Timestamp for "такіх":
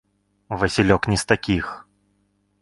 1.33-1.69